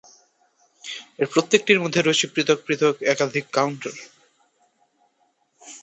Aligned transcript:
এর 1.19 1.27
প্রত্যেকটির 1.33 1.81
মধ্যে 1.83 2.01
রয়েছে 2.01 2.25
পৃথক 2.33 2.59
পৃথক 2.67 2.95
একাধিক 3.13 3.45
কাউন্টার। 3.53 3.95